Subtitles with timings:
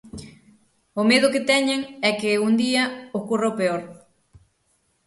[1.01, 2.83] O medo que teñen é que un día
[3.19, 3.81] ocorra o peor...